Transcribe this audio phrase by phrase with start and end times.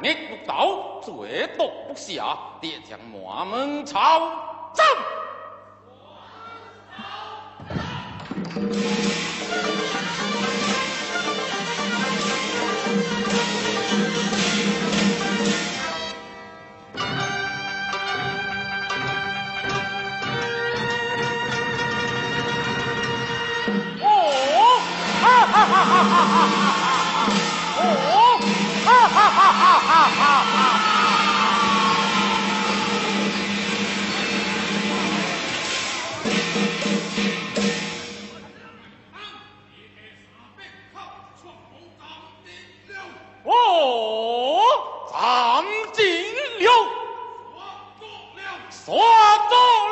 [0.00, 4.20] 你灭六道，绝毒不下，爹将满门抄
[4.72, 4.86] 斩。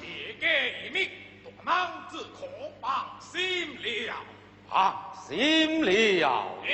[0.01, 0.05] 列
[0.41, 0.45] 家
[0.84, 0.97] 一命，
[1.45, 1.69] 大莽
[2.11, 2.47] 自可
[2.81, 2.87] 放
[3.21, 4.15] 心了。
[4.69, 4.75] 放
[5.27, 5.91] 心了，
[6.65, 6.69] 哎，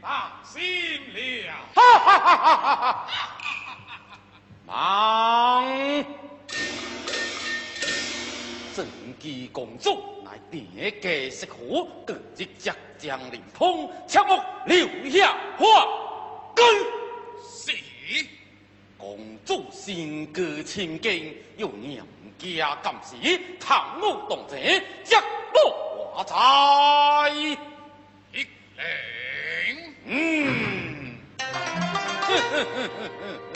[0.00, 0.54] 放心
[1.12, 1.18] 了。
[1.74, 2.76] 哈哈哈哈哈
[3.06, 3.26] 哈！
[4.66, 5.64] 忙，
[8.76, 8.86] 正
[9.18, 10.17] 姬公主
[10.50, 15.66] 别家食苦，今日即将临汤，切莫留下话
[16.54, 16.64] 根
[17.42, 17.70] 丝。
[18.96, 22.06] 公主身居千金，又娘
[22.38, 23.16] 家甘是
[23.60, 25.14] 贪污当贼，一
[25.52, 25.58] 不
[26.12, 26.34] 华彩。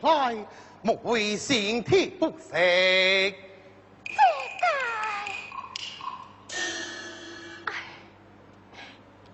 [0.00, 0.36] 来，
[0.82, 2.52] 莫为身体不适。
[4.04, 4.16] 这
[4.60, 4.66] 该，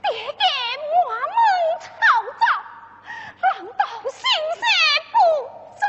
[0.02, 0.42] 爹爹
[1.06, 1.38] 满门
[1.80, 1.88] 抄
[2.38, 2.42] 走，
[3.40, 3.46] 难
[3.76, 4.20] 道心
[4.54, 4.62] 色
[5.12, 5.16] 不
[5.78, 5.82] 在？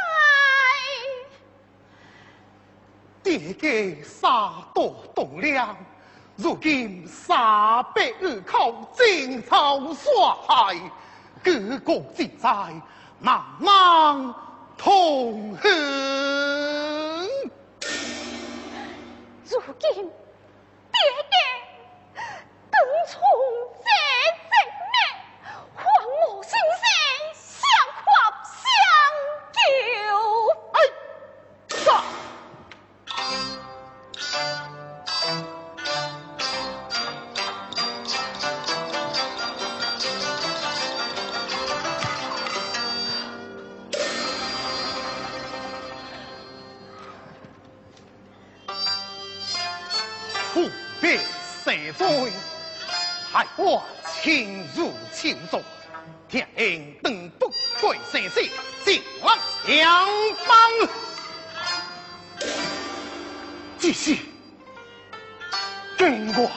[3.23, 4.79] 爹爹杀多
[5.13, 5.75] 动量，
[6.35, 7.37] 如今三
[7.93, 10.79] 百二口争吵耍害，
[11.43, 12.49] 各国尽在。
[13.21, 14.33] 茫茫
[14.79, 15.69] 痛恨，
[19.43, 20.09] 如今
[53.31, 53.83] 害我
[54.23, 55.63] 情如情中，
[56.27, 57.47] 天应等不
[57.79, 58.41] 归生死，
[58.83, 60.07] 尽我相
[60.47, 60.89] 帮。
[63.77, 64.31] 继续
[65.95, 66.49] 跟我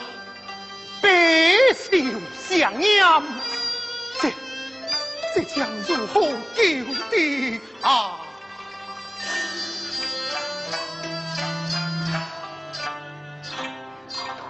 [0.99, 1.07] 白
[1.75, 1.91] 首
[2.49, 3.23] 相养，
[4.19, 4.31] 这
[5.35, 6.21] 这将如何
[6.55, 6.61] 救
[7.11, 8.19] 的啊？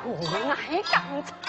[0.05, 0.93] 爱干
[1.25, 1.42] 插洋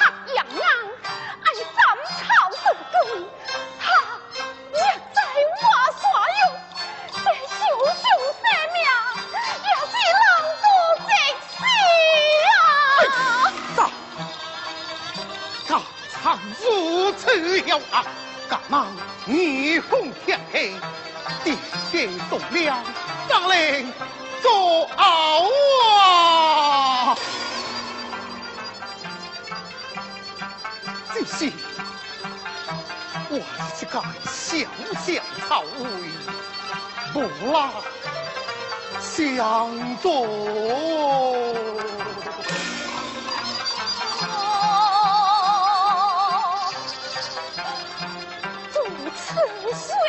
[37.29, 37.73] 苦辣
[39.01, 40.27] 相佐，
[49.73, 50.04] 此。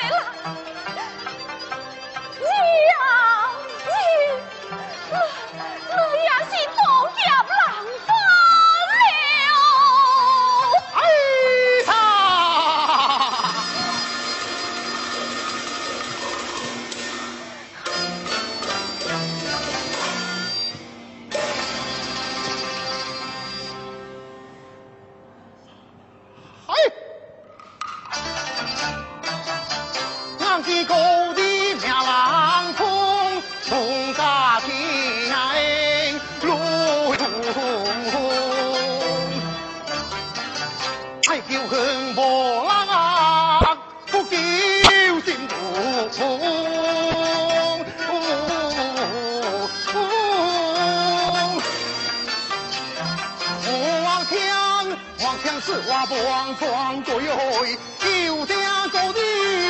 [56.16, 58.56] 双双对对，九条
[58.88, 59.20] 狗的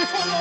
[0.06, 0.34] 福禄。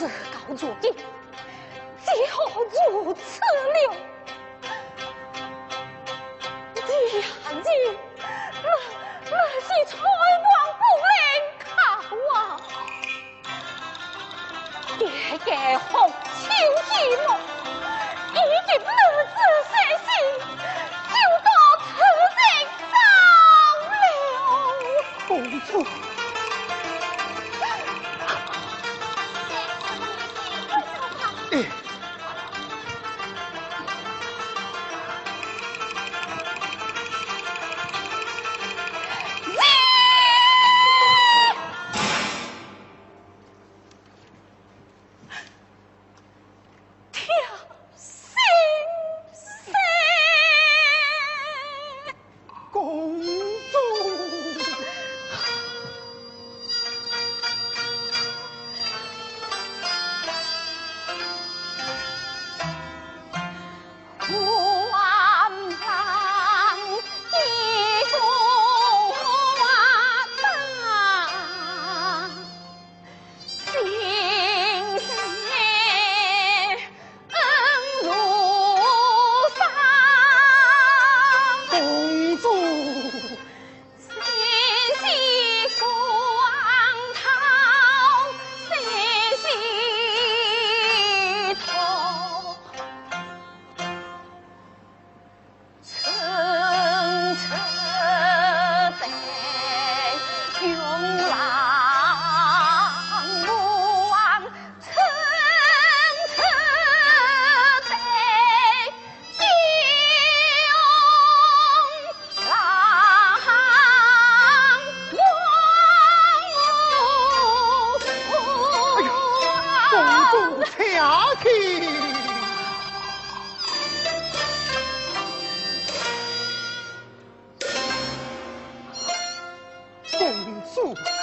[0.00, 2.38] 自告坐定，只好
[2.88, 3.48] 如此了。
[6.74, 6.88] 你
[7.20, 7.60] 呀，你
[8.62, 8.66] 那
[9.30, 10.10] 那是存亡
[10.80, 11.12] 不能
[11.60, 11.68] 靠
[12.32, 12.40] 啊！
[14.98, 15.00] 爹
[15.44, 17.28] 爹红秋一落，
[18.30, 18.34] 一
[18.66, 18.88] 定日
[19.26, 19.38] 子
[19.68, 19.72] 写
[20.06, 20.08] 信
[21.10, 21.14] 就
[21.44, 21.48] 到
[21.84, 21.88] 此
[22.38, 22.40] 人
[22.90, 22.92] 葬
[23.92, 24.02] 了。
[25.28, 25.30] 公
[25.60, 25.70] 主。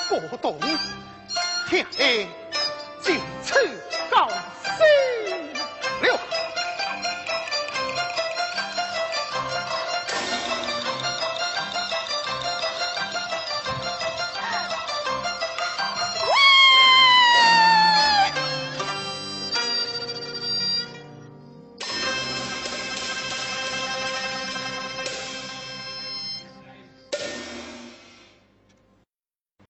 [0.08, 0.58] 不动，
[1.70, 2.28] 天黑
[3.04, 3.54] 就此
[4.10, 4.30] 告。